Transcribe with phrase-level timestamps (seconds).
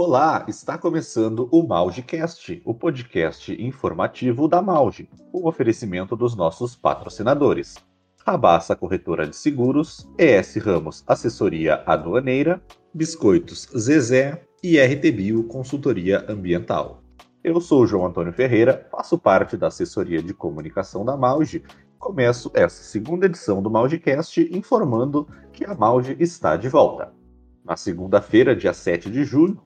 [0.00, 7.74] Olá, está começando o Maugecast, o podcast informativo da Mauge, o oferecimento dos nossos patrocinadores.
[8.24, 12.62] Rabassa Corretora de Seguros, ES Ramos Assessoria Aduaneira,
[12.94, 17.02] Biscoitos Zezé e RT Bio Consultoria Ambiental.
[17.42, 21.64] Eu sou o João Antônio Ferreira, faço parte da assessoria de comunicação da Mauge.
[21.98, 27.12] Começo essa segunda edição do Maugecast informando que a Mauge está de volta.
[27.64, 29.60] Na segunda-feira, dia 7 de julho,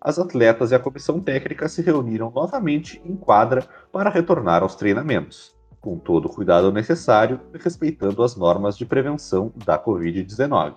[0.00, 5.54] as atletas e a comissão técnica se reuniram novamente em quadra para retornar aos treinamentos,
[5.80, 10.76] com todo o cuidado necessário e respeitando as normas de prevenção da Covid-19.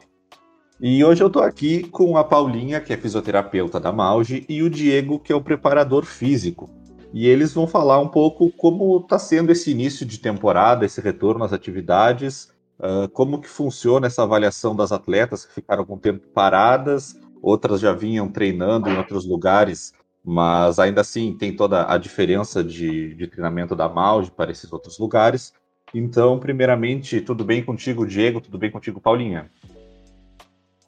[0.79, 4.69] E hoje eu estou aqui com a Paulinha, que é fisioterapeuta da Mauge, e o
[4.69, 6.67] Diego, que é o preparador físico.
[7.13, 11.43] E eles vão falar um pouco como está sendo esse início de temporada, esse retorno
[11.43, 17.15] às atividades, uh, como que funciona essa avaliação das atletas que ficaram com tempo paradas
[17.41, 23.15] outras já vinham treinando em outros lugares, mas ainda assim tem toda a diferença de,
[23.15, 25.53] de treinamento da Maude para esses outros lugares.
[25.93, 28.39] Então, primeiramente, tudo bem contigo, Diego?
[28.39, 29.49] Tudo bem contigo, Paulinha?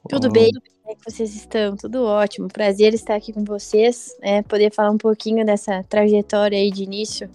[0.08, 1.76] Tudo bem, como é que vocês estão?
[1.76, 2.48] Tudo ótimo.
[2.48, 4.42] Prazer estar aqui com vocês, né?
[4.42, 7.28] Poder falar um pouquinho dessa trajetória aí de início,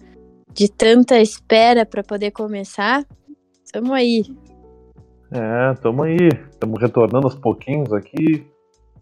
[0.53, 3.03] de tanta espera para poder começar.
[3.71, 4.23] Tamo aí.
[5.31, 6.29] É, tamo aí.
[6.49, 8.45] Estamos retornando aos pouquinhos aqui,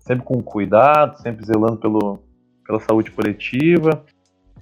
[0.07, 2.19] sempre com cuidado, sempre zelando pelo,
[2.65, 4.03] pela saúde coletiva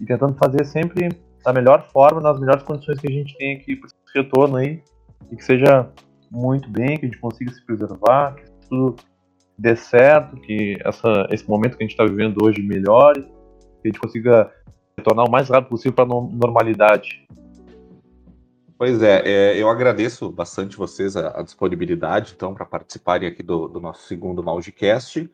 [0.01, 1.09] e tentando fazer sempre
[1.43, 4.81] da melhor forma, nas melhores condições que a gente tem aqui para esse retorno aí
[5.31, 5.87] e que seja
[6.31, 8.95] muito bem, que a gente consiga se preservar, que tudo
[9.57, 13.87] dê certo, que essa, esse momento que a gente está vivendo hoje melhore, que a
[13.87, 14.51] gente consiga
[14.97, 17.25] retornar o mais rápido possível para a normalidade.
[18.77, 23.69] Pois é, é, eu agradeço bastante vocês a, a disponibilidade, então, para participarem aqui do,
[23.69, 25.29] do, nosso segundo Maugecast.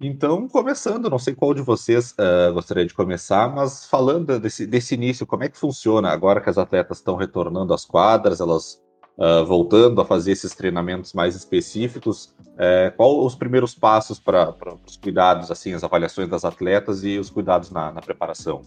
[0.00, 4.94] Então, começando, não sei qual de vocês uh, gostaria de começar, mas falando desse, desse
[4.94, 8.80] início, como é que funciona agora que as atletas estão retornando às quadras, elas
[9.16, 14.54] uh, voltando a fazer esses treinamentos mais específicos, uh, qual os primeiros passos para
[14.86, 18.62] os cuidados, assim, as avaliações das atletas e os cuidados na, na preparação?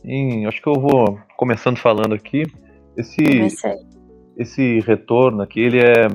[0.00, 2.46] Sim, acho que eu vou começando falando aqui.
[2.96, 3.22] Esse,
[4.36, 6.08] esse retorno aqui, ele é,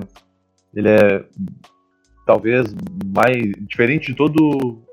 [0.74, 1.26] ele é
[2.26, 2.76] talvez
[3.14, 4.84] mais diferente de todo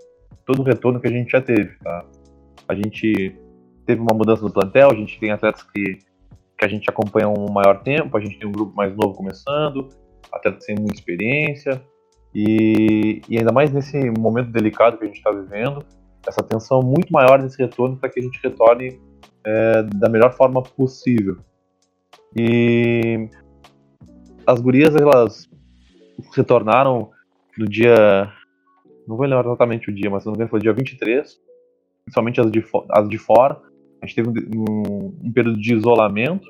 [0.44, 1.76] todo o retorno que a gente já teve.
[1.82, 2.04] Tá?
[2.69, 3.37] A gente
[3.87, 5.98] teve uma mudança no plantel, a gente tem atletas que,
[6.59, 9.88] que a gente acompanha um maior tempo, a gente tem um grupo mais novo começando,
[10.32, 11.82] atletas sem muita experiência,
[12.34, 15.84] e, e ainda mais nesse momento delicado que a gente está vivendo,
[16.26, 19.00] essa tensão muito maior nesse retorno para que a gente retorne
[19.44, 21.38] é, da melhor forma possível.
[22.37, 23.28] E
[24.47, 25.48] as gurias, elas
[26.34, 27.10] retornaram
[27.59, 28.31] no dia.
[29.06, 31.41] Não vou lembrar exatamente o dia, mas não me engano foi dia 23.
[32.04, 33.60] Principalmente as de, as de fora.
[34.00, 36.47] A gente teve um, um período de isolamento.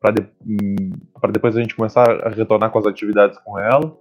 [0.00, 3.96] Para de, um, depois a gente começar a retornar com as atividades com ela.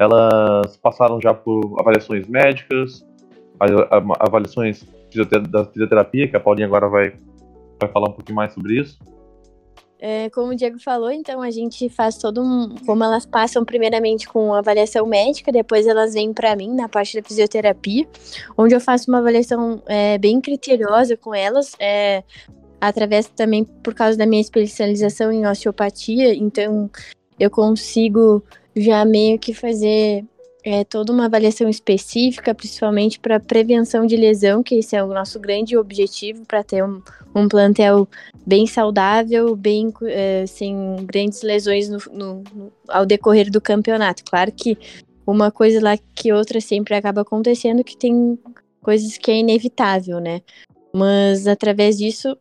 [0.00, 3.06] Elas passaram já por avaliações médicas,
[4.18, 4.82] avaliações
[5.50, 7.12] da fisioterapia, que a Paulinha agora vai,
[7.78, 8.98] vai falar um pouquinho mais sobre isso.
[10.02, 12.74] É, como o Diego falou, então a gente faz todo um.
[12.86, 17.26] Como elas passam primeiramente com avaliação médica, depois elas vêm para mim na parte da
[17.26, 18.08] fisioterapia,
[18.56, 22.24] onde eu faço uma avaliação é, bem criteriosa com elas, é,
[22.80, 26.90] através também por causa da minha especialização em osteopatia, então
[27.38, 28.42] eu consigo
[28.74, 30.24] já meio que fazer
[30.62, 35.38] é, toda uma avaliação específica, principalmente para prevenção de lesão, que esse é o nosso
[35.38, 37.02] grande objetivo para ter um,
[37.34, 38.08] um, plantel
[38.46, 44.24] bem saudável, bem é, sem grandes lesões no, no, no, ao decorrer do campeonato.
[44.24, 44.76] Claro que
[45.26, 48.38] uma coisa lá que outra sempre acaba acontecendo, que tem
[48.82, 50.42] coisas que é inevitável, né?
[50.92, 52.36] Mas através disso,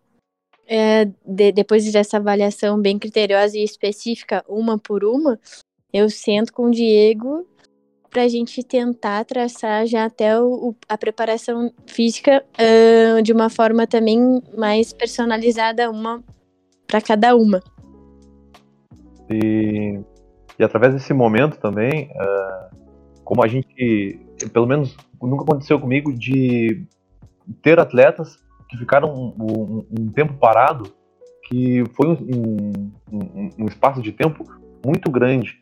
[0.68, 5.40] é, de, depois dessa avaliação bem criteriosa e específica, uma por uma,
[5.94, 7.48] eu sento com o Diego
[8.10, 13.86] para a gente tentar traçar já até o, a preparação física uh, de uma forma
[13.86, 16.24] também mais personalizada, uma
[16.88, 17.62] para cada uma.
[19.30, 20.00] E,
[20.58, 22.76] e através desse momento também, uh,
[23.24, 24.20] como a gente,
[24.52, 26.86] pelo menos nunca aconteceu comigo, de
[27.62, 30.92] ter atletas que ficaram um, um, um tempo parado,
[31.48, 32.92] que foi um,
[33.58, 34.44] um espaço de tempo
[34.86, 35.60] muito grande,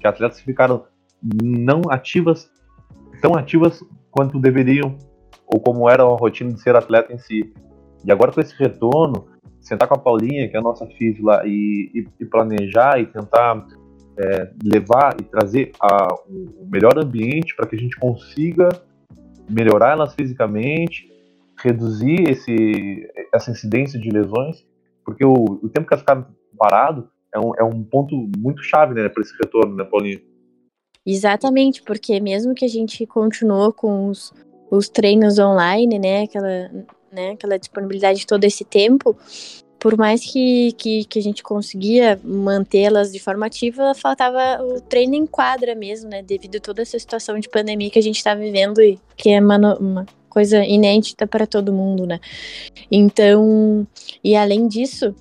[0.00, 0.84] que atletas ficaram
[1.22, 2.50] não ativas,
[3.20, 4.96] tão ativas quanto deveriam,
[5.46, 7.52] ou como era a rotina de ser atleta em si.
[8.04, 9.26] E agora com esse retorno,
[9.60, 13.06] sentar com a Paulinha, que é a nossa filha lá, e, e, e planejar e
[13.06, 13.66] tentar
[14.18, 18.68] é, levar e trazer a, o melhor ambiente para que a gente consiga
[19.48, 21.10] melhorar elas fisicamente,
[21.62, 24.66] reduzir esse, essa incidência de lesões,
[25.04, 26.26] porque o, o tempo que elas ficaram
[26.56, 30.20] parado é um, é um ponto muito chave né, para esse retorno, né, Paulinho?
[31.04, 34.32] Exatamente, porque mesmo que a gente continuou com os,
[34.70, 36.70] os treinos online, né, aquela,
[37.10, 39.16] né, aquela disponibilidade todo esse tempo,
[39.82, 45.16] por mais que, que, que a gente conseguia mantê-las de forma ativa, faltava o treino
[45.16, 46.22] em quadra mesmo, né?
[46.22, 49.40] Devido a toda essa situação de pandemia que a gente está vivendo e que é
[49.40, 52.20] uma, uma coisa inédita para todo mundo, né?
[52.92, 53.84] Então,
[54.22, 55.16] e além disso,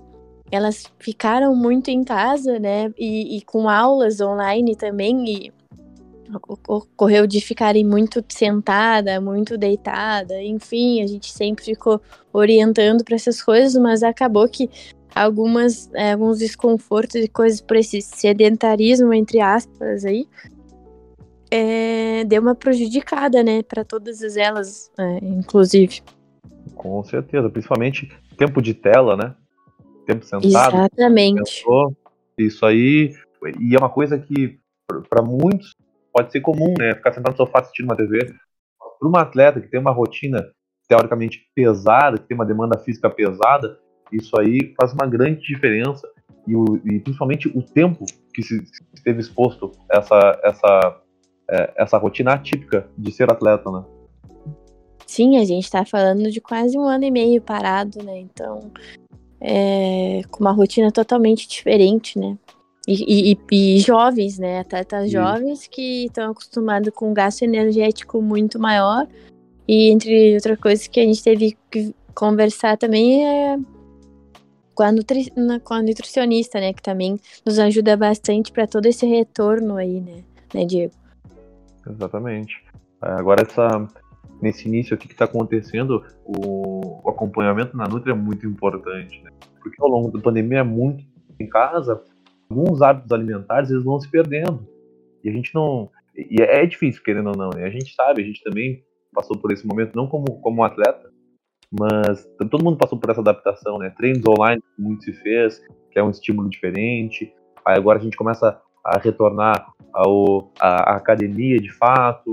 [0.51, 2.93] elas ficaram muito em casa, né?
[2.99, 5.51] E, e com aulas online também, e
[6.67, 12.01] ocorreu de ficarem muito sentada, muito deitada, enfim, a gente sempre ficou
[12.31, 14.69] orientando para essas coisas, mas acabou que
[15.13, 20.25] algumas é, alguns desconfortos e coisas por esse sedentarismo entre aspas aí
[21.51, 26.01] é, deu uma prejudicada, né, para todas elas, é, inclusive.
[26.75, 29.35] Com certeza, principalmente tempo de tela, né?
[30.07, 30.47] Tempo sentado.
[30.47, 31.63] Exatamente.
[32.37, 33.13] Isso aí,
[33.59, 34.57] e é uma coisa que
[35.09, 35.75] para muitos
[36.13, 36.95] pode ser comum, né?
[36.95, 38.33] Ficar sentado no sofá assistindo uma TV.
[38.99, 40.47] Para uma atleta que tem uma rotina
[40.87, 43.79] teoricamente pesada, que tem uma demanda física pesada,
[44.11, 46.07] isso aí faz uma grande diferença.
[46.47, 51.01] E, o, e principalmente o tempo que se, se esteve exposto a essa, essa,
[51.49, 53.83] é, essa rotina atípica de ser atleta, né?
[55.05, 58.19] Sim, a gente está falando de quase um ano e meio parado, né?
[58.19, 58.71] Então,
[59.39, 62.37] é, com uma rotina totalmente diferente, né?
[62.87, 64.59] E, e, e, jovens, né?
[64.59, 65.13] Atletas Isso.
[65.13, 69.07] jovens que estão acostumados com um gasto energético muito maior.
[69.67, 73.57] E entre outras coisas que a gente teve que conversar também é
[74.73, 75.31] com a, nutri
[75.63, 76.73] com a nutricionista, né?
[76.73, 80.23] Que também nos ajuda bastante para todo esse retorno aí, né,
[80.53, 80.93] né Diego?
[81.87, 82.63] Exatamente.
[83.03, 83.87] É, agora, essa,
[84.41, 89.29] nesse início aqui que está acontecendo, o, o, acompanhamento na Nutri é muito importante, né?
[89.61, 91.03] Porque ao longo da pandemia é muito
[91.39, 92.01] em casa,
[92.51, 94.67] alguns hábitos alimentares eles vão se perdendo.
[95.23, 95.89] E a gente não.
[96.15, 97.63] E é, é difícil, querendo ou não, né?
[97.63, 98.83] A gente sabe, a gente também
[99.13, 101.09] passou por esse momento, não como, como atleta,
[101.71, 103.89] mas todo mundo passou por essa adaptação, né?
[103.91, 107.33] Treinos online, muito se fez, que é um estímulo diferente.
[107.65, 112.31] Aí agora a gente começa a retornar ao, à, academia de fato,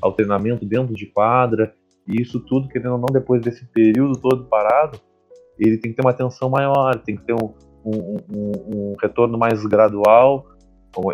[0.00, 1.74] ao treinamento dentro de quadra.
[2.06, 4.98] E isso tudo, querendo ou não, depois desse período todo parado,
[5.58, 7.52] ele tem que ter uma atenção maior, tem que ter um,
[7.88, 8.52] um, um,
[8.92, 10.46] um retorno mais gradual,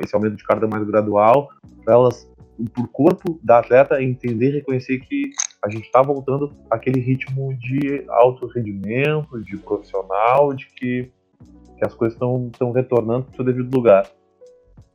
[0.03, 1.49] esse aumento de carga mais gradual,
[1.85, 2.29] para elas,
[2.75, 5.31] por corpo da atleta, entender e reconhecer que
[5.63, 11.11] a gente está voltando àquele ritmo de alto rendimento, de profissional, de que,
[11.77, 14.09] que as coisas estão retornando para o seu devido lugar.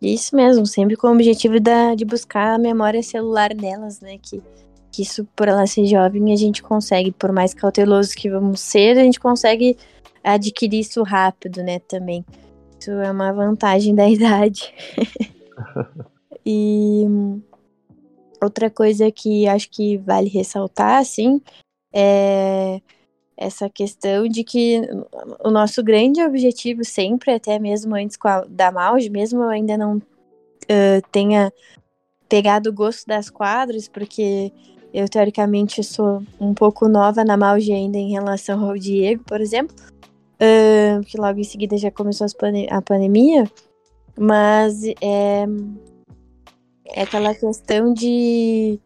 [0.01, 4.17] Isso mesmo, sempre com o objetivo da, de buscar a memória celular delas, né?
[4.17, 4.41] Que,
[4.91, 8.97] que isso, por ela ser jovem, a gente consegue, por mais cauteloso que vamos ser,
[8.97, 9.77] a gente consegue
[10.23, 12.25] adquirir isso rápido, né, também.
[12.79, 14.73] Isso é uma vantagem da idade.
[16.45, 17.05] e
[18.41, 21.41] outra coisa que acho que vale ressaltar, assim,
[21.93, 22.81] é
[23.39, 24.81] essa questão de que
[25.41, 29.95] o nosso grande objetivo sempre, até mesmo antes a, da Mauge, mesmo eu ainda não
[29.95, 31.51] uh, tenha
[32.27, 34.51] pegado o gosto das quadras, porque
[34.93, 39.75] eu teoricamente sou um pouco nova na Mauge ainda em relação ao Diego, por exemplo,
[40.35, 42.25] uh, que logo em seguida já começou
[42.69, 43.49] a pandemia,
[44.17, 45.45] mas é,
[46.85, 48.79] é aquela questão de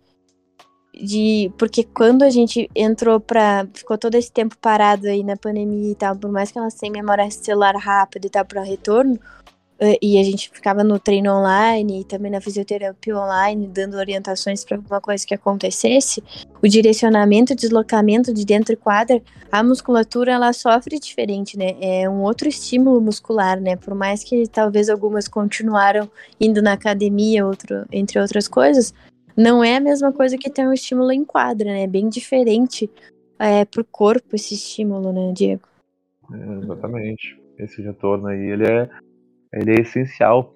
[0.93, 5.91] de porque quando a gente entrou para ficou todo esse tempo parado aí na pandemia
[5.91, 9.19] e tal, por mais que elas tenham memória celular rápida e tal para retorno,
[10.01, 14.77] e a gente ficava no treino online e também na fisioterapia online, dando orientações para
[14.77, 16.23] alguma coisa que acontecesse,
[16.61, 19.21] o direcionamento, o deslocamento de dentro e quadra,
[19.51, 21.75] a musculatura ela sofre diferente, né?
[21.81, 23.75] É um outro estímulo muscular, né?
[23.75, 26.09] Por mais que talvez algumas continuaram
[26.39, 28.93] indo na academia, outro, entre outras coisas,
[29.35, 31.83] não é a mesma coisa que ter um estímulo em quadra, né?
[31.83, 32.89] É bem diferente
[33.39, 35.67] é, pro corpo esse estímulo, né, Diego?
[36.31, 37.41] É, exatamente.
[37.57, 38.89] Esse retorno aí, ele é
[39.53, 40.53] ele é essencial.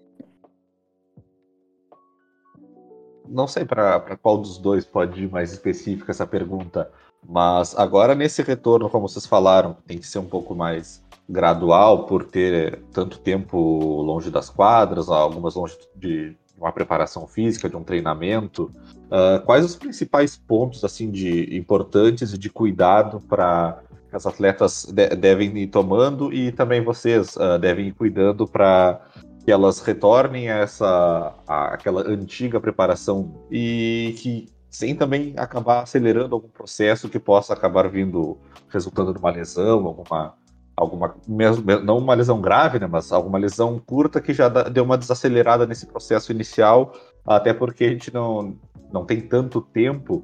[3.28, 6.90] Não sei para qual dos dois pode ir mais específica essa pergunta,
[7.28, 12.24] mas agora nesse retorno, como vocês falaram, tem que ser um pouco mais gradual por
[12.24, 13.58] ter tanto tempo
[14.02, 18.72] longe das quadras, algumas longe de uma preparação física, de um treinamento.
[19.08, 23.84] Uh, quais os principais pontos assim de importantes e de cuidado para
[24.16, 29.02] as atletas de devem ir tomando e também vocês uh, devem ir cuidando para
[29.44, 36.36] que elas retornem a essa a, aquela antiga preparação e que sem também acabar acelerando
[36.36, 38.38] algum processo que possa acabar vindo
[38.70, 40.36] resultando numa lesão, alguma
[40.76, 44.98] alguma mesmo não uma lesão grave, né, mas alguma lesão curta que já deu uma
[44.98, 46.94] desacelerada nesse processo inicial,
[47.26, 48.56] até porque a gente não
[48.92, 50.24] não tem tanto tempo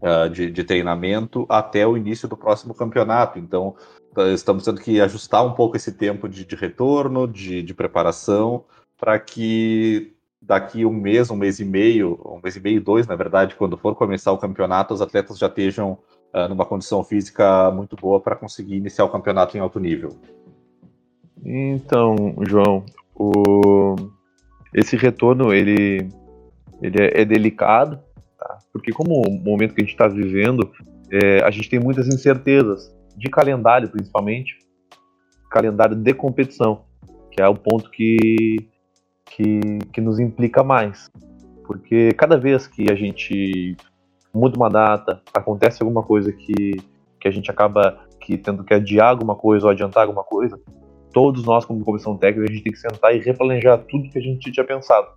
[0.00, 3.38] uh, de, de, treinamento até o início do próximo campeonato.
[3.38, 3.74] Então,
[4.14, 8.64] tá, estamos tendo que ajustar um pouco esse tempo de, de retorno, de, de preparação,
[8.98, 13.16] para que daqui um mês, um mês e meio, um mês e meio, dois, na
[13.16, 15.98] verdade, quando for começar o campeonato, os atletas já estejam
[16.32, 20.10] uh, numa condição física muito boa para conseguir iniciar o campeonato em alto nível.
[21.44, 22.84] Então, João,
[23.14, 23.96] o...
[24.74, 26.08] esse retorno ele,
[26.80, 28.00] ele é, é delicado,
[28.46, 28.58] tá?
[28.72, 30.70] porque como o momento que a gente está vivendo,
[31.10, 34.58] é, a gente tem muitas incertezas de calendário, principalmente,
[35.50, 36.84] calendário de competição,
[37.30, 38.68] que é o ponto que
[39.36, 39.60] que,
[39.92, 41.10] que nos implica mais.
[41.66, 43.76] Porque cada vez que a gente
[44.32, 46.76] muda uma data, acontece alguma coisa que,
[47.20, 50.58] que a gente acaba que tendo que adiar alguma coisa ou adiantar alguma coisa,
[51.12, 54.22] todos nós, como comissão técnica, a gente tem que sentar e replanejar tudo que a
[54.22, 55.08] gente tinha pensado.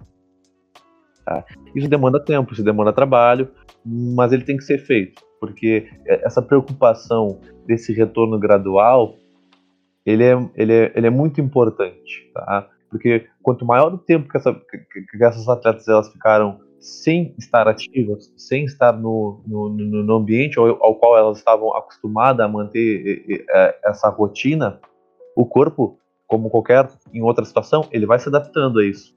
[1.29, 1.45] Tá?
[1.75, 3.49] Isso demanda tempo, isso demanda trabalho,
[3.85, 9.13] mas ele tem que ser feito, porque essa preocupação desse retorno gradual,
[10.03, 12.31] ele é, ele é, ele é muito importante.
[12.33, 12.67] Tá?
[12.89, 17.67] Porque quanto maior o tempo que, essa, que, que essas atletas elas ficaram sem estar
[17.67, 23.45] ativas, sem estar no, no, no ambiente ao, ao, qual elas estavam acostumadas a manter
[23.53, 24.79] é, essa rotina,
[25.35, 29.13] o corpo, como qualquer em outra situação, ele vai se adaptando a isso.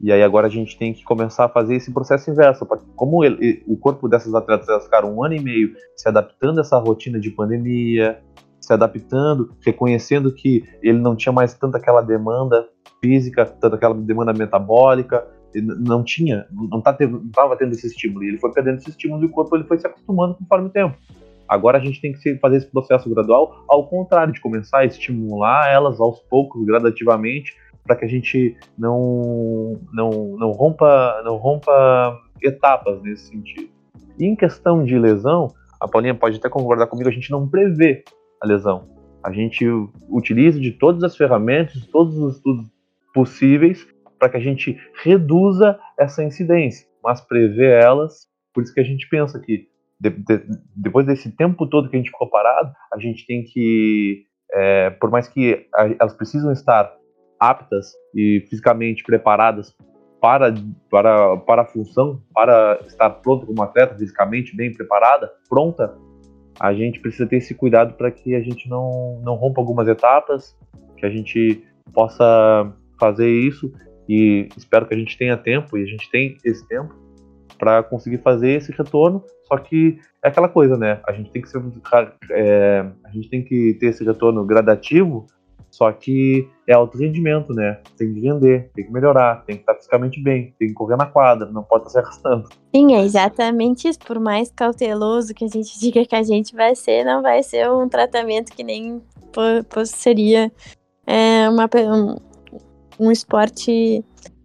[0.00, 3.24] E aí agora a gente tem que começar a fazer esse processo inverso, porque como
[3.24, 6.78] ele, o corpo dessas atletas elas ficaram um ano e meio se adaptando a essa
[6.78, 8.20] rotina de pandemia,
[8.60, 12.66] se adaptando, reconhecendo que ele não tinha mais tanta aquela demanda
[13.00, 18.38] física, tanto aquela demanda metabólica, não tinha, não tá estava tendo esse estímulo, e ele
[18.38, 20.96] foi perdendo esse estímulo e o corpo ele foi se acostumando conforme o tempo.
[21.46, 25.70] Agora a gente tem que fazer esse processo gradual, ao contrário, de começar a estimular
[25.70, 33.00] elas aos poucos, gradativamente, para que a gente não, não, não, rompa, não rompa etapas
[33.02, 33.68] nesse sentido.
[34.18, 38.04] E em questão de lesão, a Paulinha pode até concordar comigo, a gente não prevê
[38.40, 38.88] a lesão.
[39.22, 39.66] A gente
[40.08, 42.66] utiliza de todas as ferramentas, todos os estudos
[43.12, 43.86] possíveis
[44.18, 48.26] para que a gente reduza essa incidência, mas prevê elas.
[48.52, 49.68] Por isso que a gente pensa que
[50.00, 50.42] de, de,
[50.74, 55.10] depois desse tempo todo que a gente ficou parado, a gente tem que, é, por
[55.10, 56.92] mais que a, elas precisam estar
[57.50, 59.74] aptas e fisicamente preparadas
[60.20, 60.54] para,
[60.90, 65.94] para, para a função, para estar pronto como atleta, fisicamente bem preparada, pronta,
[66.58, 70.56] a gente precisa ter esse cuidado para que a gente não, não rompa algumas etapas,
[70.96, 73.72] que a gente possa fazer isso
[74.08, 76.94] e espero que a gente tenha tempo e a gente tem esse tempo
[77.58, 79.22] para conseguir fazer esse retorno.
[79.46, 81.00] Só que é aquela coisa, né?
[81.06, 81.62] A gente tem que ser,
[82.30, 85.26] é, a gente tem que ter esse retorno gradativo.
[85.74, 87.80] Só que é alto rendimento, né?
[87.98, 91.06] Tem que vender, tem que melhorar, tem que estar fisicamente bem, tem que correr na
[91.06, 92.48] quadra, não pode estar se arrastando.
[92.72, 93.98] Sim, é exatamente isso.
[93.98, 97.68] Por mais cauteloso que a gente diga que a gente vai ser, não vai ser
[97.68, 99.02] um tratamento que nem
[99.84, 100.52] seria
[101.04, 101.68] é, uma,
[103.00, 104.04] um esporte,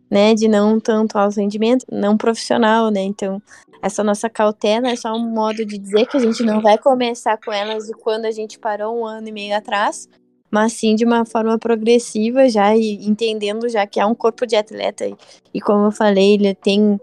[0.09, 3.01] né, de não tanto alto rendimento, não profissional, né?
[3.01, 3.39] Então,
[3.83, 7.37] essa nossa cautela é só um modo de dizer que a gente não vai começar
[7.37, 10.09] com elas de quando a gente parou um ano e meio atrás,
[10.51, 14.55] mas sim de uma forma progressiva já e entendendo já que é um corpo de
[14.55, 15.15] atleta e,
[15.53, 16.99] e como eu falei, ele tem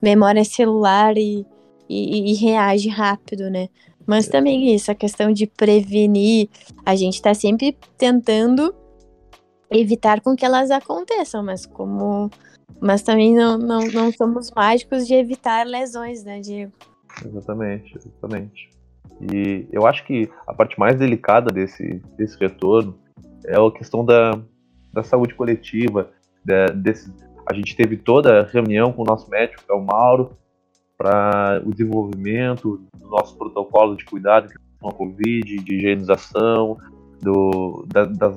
[0.00, 1.46] memória celular e,
[1.88, 3.68] e, e reage rápido, né?
[4.06, 6.48] Mas também isso, a questão de prevenir,
[6.84, 8.74] a gente está sempre tentando
[9.70, 12.30] evitar com que elas aconteçam, mas como
[12.80, 16.72] mas também não, não, não somos mágicos de evitar lesões, né, Diego?
[17.24, 18.70] Exatamente, exatamente.
[19.32, 22.98] E eu acho que a parte mais delicada desse, desse retorno
[23.44, 24.38] é a questão da,
[24.92, 26.10] da saúde coletiva.
[26.44, 27.12] Da, desse,
[27.46, 30.36] a gente teve toda a reunião com o nosso médico, que é o Mauro,
[30.96, 36.78] para o desenvolvimento do nosso protocolo de cuidado com a Covid, de higienização,
[37.22, 38.36] do, da, das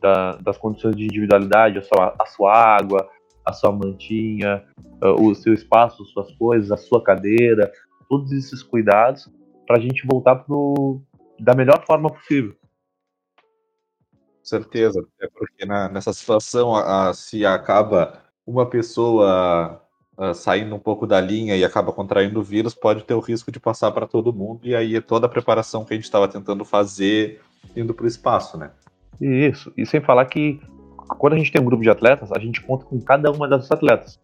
[0.00, 3.08] da, das condições de individualidade, a sua, a sua água,
[3.44, 4.64] a sua mantinha,
[5.02, 7.70] uh, o seu espaço, suas coisas, a sua cadeira,
[8.08, 9.30] todos esses cuidados
[9.68, 11.02] para a gente voltar pro,
[11.38, 12.56] da melhor forma possível.
[14.42, 19.82] Certeza, é porque na, nessa situação a, a, se acaba uma pessoa
[20.16, 23.52] a, saindo um pouco da linha e acaba contraindo o vírus, pode ter o risco
[23.52, 26.26] de passar para todo mundo e aí é toda a preparação que a gente estava
[26.26, 27.42] tentando fazer
[27.76, 28.70] indo para o espaço, né?
[29.20, 30.58] Isso, e sem falar que
[31.18, 33.70] quando a gente tem um grupo de atletas, a gente conta com cada uma dessas
[33.70, 34.18] atletas.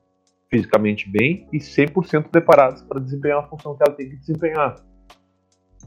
[0.49, 4.77] fisicamente bem e 100% preparadas para desempenhar a função que ela tem que desempenhar.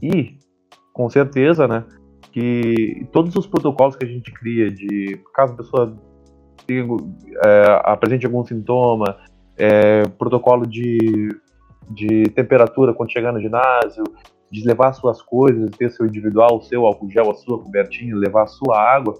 [0.02, 0.36] E,
[0.92, 1.84] com certeza, né,
[2.32, 5.96] que todos os protocolos que a gente cria de caso a pessoa
[7.44, 9.16] é, apresente algum sintoma,
[9.56, 11.28] é, protocolo de,
[11.90, 14.04] de temperatura quando chegar no ginásio,
[14.50, 18.44] de levar suas coisas, ter seu individual, o seu álcool gel, a sua cobertinha, levar
[18.44, 19.14] a sua água,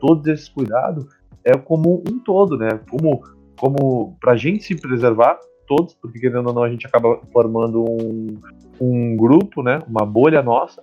[0.00, 1.06] todos esses cuidados
[1.44, 2.80] é como um todo, né?
[2.90, 3.22] Como,
[3.58, 7.82] como para a gente se preservar todos, porque querendo ou não a gente acaba formando
[7.82, 8.38] um,
[8.80, 9.80] um grupo, né?
[9.88, 10.82] Uma bolha nossa.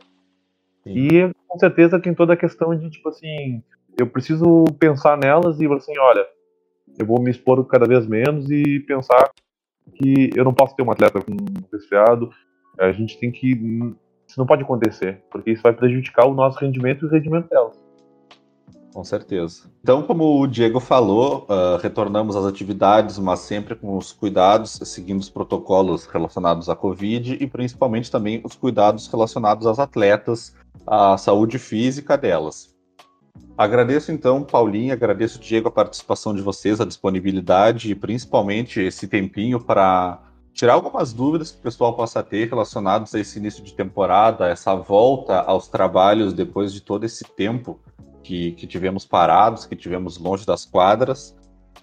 [0.84, 0.92] Sim.
[0.92, 3.62] E com certeza tem toda a questão de tipo assim,
[3.98, 6.26] eu preciso pensar nelas e assim, olha,
[6.98, 9.32] eu vou me expor cada vez menos e pensar
[9.94, 11.36] que eu não posso ter um atleta com
[11.72, 12.30] resfriado.
[12.78, 13.52] A gente tem que.
[14.28, 17.79] Isso não pode acontecer, porque isso vai prejudicar o nosso rendimento e o rendimento delas.
[18.93, 19.69] Com certeza.
[19.81, 25.19] Então, como o Diego falou, uh, retornamos às atividades, mas sempre com os cuidados, seguindo
[25.19, 30.55] os protocolos relacionados à Covid e principalmente também os cuidados relacionados às atletas,
[30.88, 32.75] à saúde física delas.
[33.55, 39.60] Agradeço então, Paulinha, agradeço, Diego, a participação de vocês, a disponibilidade e principalmente esse tempinho
[39.60, 40.19] para
[40.53, 44.74] tirar algumas dúvidas que o pessoal possa ter relacionados a esse início de temporada, essa
[44.75, 47.79] volta aos trabalhos depois de todo esse tempo
[48.24, 51.36] que, que tivemos parados, que tivemos longe das quadras.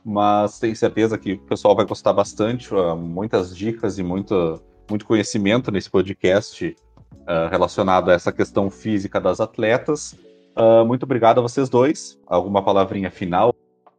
[0.05, 5.05] Mas tenho certeza que o pessoal vai gostar bastante, uh, muitas dicas e muito, muito
[5.05, 6.77] conhecimento nesse podcast
[7.13, 10.17] uh, relacionado a essa questão física das atletas.
[10.57, 12.19] Uh, muito obrigado a vocês dois.
[12.27, 13.55] Alguma palavrinha final?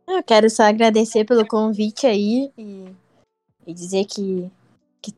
[0.07, 2.85] Eu quero só agradecer pelo convite aí e,
[3.65, 4.49] e dizer que,
[5.01, 5.11] que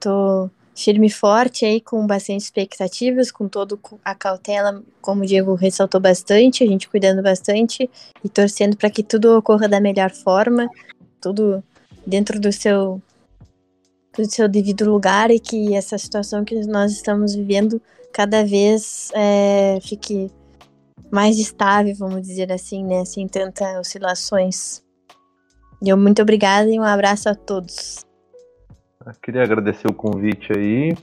[0.84, 6.00] firme e forte aí, com bastante expectativas, com toda a cautela, como o Diego ressaltou
[6.00, 7.90] bastante, a gente cuidando bastante
[8.24, 10.70] e torcendo para que tudo ocorra da melhor forma,
[11.22, 11.63] tudo
[12.06, 13.02] dentro do seu
[14.18, 19.80] do seu devido lugar e que essa situação que nós estamos vivendo cada vez é,
[19.82, 20.32] fique
[21.12, 23.06] mais estável, vamos dizer assim, né?
[23.06, 24.82] Sem tantas oscilações.
[25.82, 28.09] Eu muito obrigada e um abraço a todos.
[29.22, 30.95] Queria agradecer o convite aí,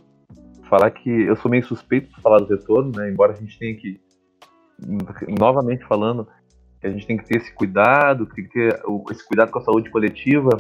[0.68, 3.10] falar que eu sou meio suspeito de falar do retorno, né?
[3.10, 4.00] Embora a gente tenha que,
[5.38, 6.26] novamente falando,
[6.80, 9.62] que a gente tem que ter esse cuidado, tem que ter esse cuidado com a
[9.62, 10.50] saúde coletiva,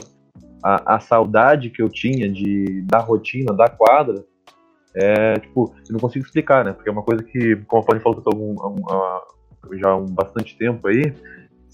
[0.62, 4.24] a, a saudade que eu tinha de da rotina, da quadra,
[4.94, 6.72] é, tipo, eu não consigo explicar, né?
[6.72, 8.54] Porque é uma coisa que, como a Fanny falou eu tô algum,
[9.78, 11.12] já há um bastante tempo aí,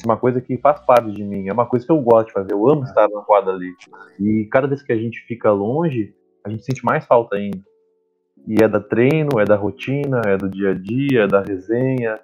[0.03, 2.33] é uma coisa que faz parte de mim, é uma coisa que eu gosto de
[2.33, 3.73] fazer, eu amo estar na quadra ali.
[4.19, 7.61] E cada vez que a gente fica longe, a gente sente mais falta ainda.
[8.47, 12.19] E é da treino, é da rotina, é do dia a dia, é da resenha,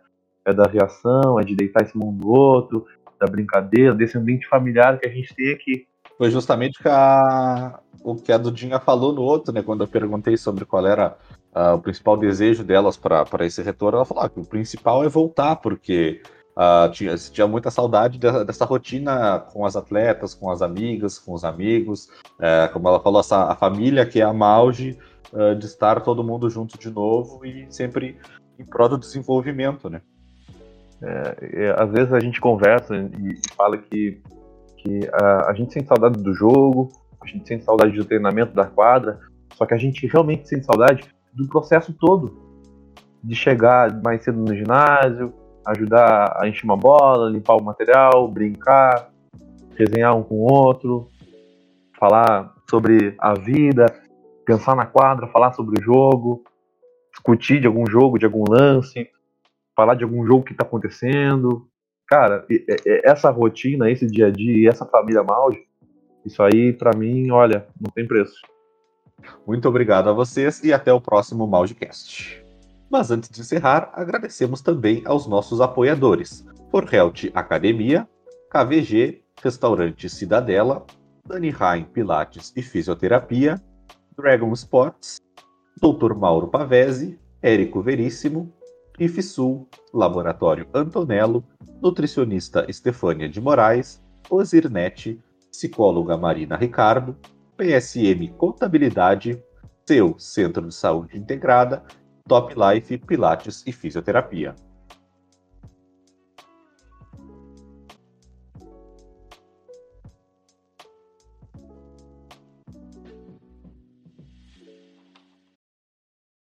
[0.44, 2.86] é da reação, é de deitar esse mundo do outro,
[3.20, 5.86] da brincadeira, desse ambiente familiar que a gente tem aqui.
[6.16, 9.62] Foi justamente que a, o que a Dudinha falou no outro, né?
[9.62, 11.16] Quando eu perguntei sobre qual era
[11.54, 15.08] uh, o principal desejo delas para esse retorno, ela falou ah, que o principal é
[15.08, 16.20] voltar, porque
[16.58, 21.32] uh, tinha, tinha muita saudade dessa, dessa, rotina com as atletas, com as amigas, com
[21.32, 24.98] os amigos, uh, como ela falou, essa, a família que é a Mauge,
[25.32, 28.18] uh, de estar todo mundo junto de novo e sempre
[28.58, 30.02] em prol do desenvolvimento, né?
[31.00, 34.20] É, é, às vezes a gente conversa e fala que,
[34.78, 35.08] que
[35.46, 36.88] a gente sente saudade do jogo,
[37.22, 39.20] a gente sente saudade do treinamento da quadra,
[39.54, 42.48] só que a gente realmente sente saudade do processo todo.
[43.22, 45.32] De chegar mais cedo no ginásio,
[45.68, 49.10] ajudar a encher uma bola, limpar o material, brincar,
[49.76, 51.08] resenhar um com o outro,
[51.98, 53.86] falar sobre a vida,
[54.44, 56.42] pensar na quadra, falar sobre o jogo,
[57.12, 59.08] discutir de algum jogo, de algum lance,
[59.76, 61.68] falar de algum jogo que está acontecendo.
[62.06, 62.46] Cara,
[63.04, 65.62] essa rotina, esse dia a dia e essa família Mauge,
[66.24, 68.40] isso aí para mim, olha, não tem preço.
[69.46, 72.47] Muito obrigado a vocês e até o próximo Maldcast.
[72.90, 78.08] Mas antes de encerrar, agradecemos também aos nossos apoiadores: Forhelt Academia,
[78.50, 80.86] KVG, Restaurante Cidadela,
[81.26, 83.62] Dani Rain Pilates e Fisioterapia,
[84.16, 85.18] Dragon Sports,
[85.80, 86.14] Dr.
[86.14, 88.52] Mauro Pavese, Érico Veríssimo,
[88.98, 91.44] IFSUL, Laboratório Antonello,
[91.80, 95.20] Nutricionista Estefânia de Moraes, Osirnet,
[95.52, 97.16] Psicóloga Marina Ricardo,
[97.56, 99.42] PSM Contabilidade,
[99.86, 101.84] seu Centro de Saúde Integrada,
[102.28, 104.54] Top Life, Pilates e Fisioterapia.